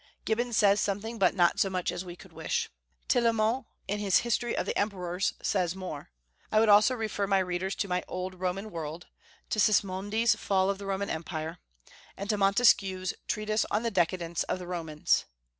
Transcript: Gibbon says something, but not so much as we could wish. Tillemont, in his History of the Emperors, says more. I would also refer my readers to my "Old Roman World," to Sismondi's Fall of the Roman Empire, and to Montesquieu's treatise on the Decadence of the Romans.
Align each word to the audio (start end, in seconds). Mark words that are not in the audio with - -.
Gibbon 0.25 0.51
says 0.51 0.81
something, 0.81 1.19
but 1.19 1.35
not 1.35 1.59
so 1.59 1.69
much 1.69 1.91
as 1.91 2.03
we 2.03 2.15
could 2.15 2.33
wish. 2.33 2.71
Tillemont, 3.07 3.67
in 3.87 3.99
his 3.99 4.21
History 4.21 4.57
of 4.57 4.65
the 4.65 4.75
Emperors, 4.75 5.33
says 5.43 5.75
more. 5.75 6.09
I 6.51 6.59
would 6.59 6.69
also 6.69 6.95
refer 6.95 7.27
my 7.27 7.37
readers 7.37 7.75
to 7.75 7.87
my 7.87 8.03
"Old 8.07 8.33
Roman 8.33 8.71
World," 8.71 9.05
to 9.51 9.59
Sismondi's 9.59 10.33
Fall 10.33 10.71
of 10.71 10.79
the 10.79 10.87
Roman 10.87 11.11
Empire, 11.11 11.59
and 12.17 12.31
to 12.31 12.37
Montesquieu's 12.39 13.13
treatise 13.27 13.63
on 13.69 13.83
the 13.83 13.91
Decadence 13.91 14.41
of 14.49 14.57
the 14.57 14.65
Romans. 14.65 15.25